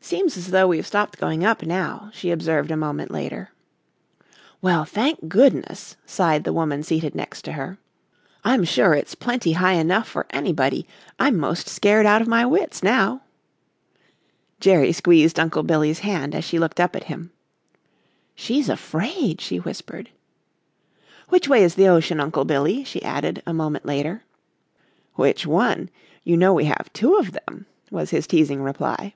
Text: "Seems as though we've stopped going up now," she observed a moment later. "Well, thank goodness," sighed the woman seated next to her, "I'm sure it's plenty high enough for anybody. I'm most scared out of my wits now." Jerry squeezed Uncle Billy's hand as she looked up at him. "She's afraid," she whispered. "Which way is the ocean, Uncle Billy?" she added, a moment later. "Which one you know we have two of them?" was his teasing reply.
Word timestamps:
"Seems 0.00 0.36
as 0.36 0.48
though 0.50 0.66
we've 0.66 0.84
stopped 0.88 1.20
going 1.20 1.44
up 1.44 1.62
now," 1.62 2.10
she 2.12 2.32
observed 2.32 2.72
a 2.72 2.76
moment 2.76 3.12
later. 3.12 3.50
"Well, 4.60 4.84
thank 4.84 5.28
goodness," 5.28 5.94
sighed 6.04 6.42
the 6.42 6.52
woman 6.52 6.82
seated 6.82 7.14
next 7.14 7.42
to 7.42 7.52
her, 7.52 7.78
"I'm 8.42 8.64
sure 8.64 8.92
it's 8.94 9.14
plenty 9.14 9.52
high 9.52 9.74
enough 9.74 10.08
for 10.08 10.26
anybody. 10.30 10.88
I'm 11.20 11.36
most 11.38 11.68
scared 11.68 12.06
out 12.06 12.20
of 12.20 12.26
my 12.26 12.44
wits 12.44 12.82
now." 12.82 13.20
Jerry 14.58 14.90
squeezed 14.90 15.38
Uncle 15.38 15.62
Billy's 15.62 16.00
hand 16.00 16.34
as 16.34 16.42
she 16.42 16.58
looked 16.58 16.80
up 16.80 16.96
at 16.96 17.04
him. 17.04 17.30
"She's 18.34 18.68
afraid," 18.68 19.40
she 19.40 19.58
whispered. 19.58 20.10
"Which 21.28 21.46
way 21.48 21.62
is 21.62 21.76
the 21.76 21.86
ocean, 21.86 22.18
Uncle 22.18 22.44
Billy?" 22.44 22.82
she 22.82 23.00
added, 23.04 23.44
a 23.46 23.52
moment 23.54 23.86
later. 23.86 24.24
"Which 25.14 25.46
one 25.46 25.88
you 26.24 26.36
know 26.36 26.52
we 26.52 26.64
have 26.64 26.92
two 26.92 27.14
of 27.14 27.30
them?" 27.30 27.66
was 27.92 28.10
his 28.10 28.26
teasing 28.26 28.60
reply. 28.60 29.14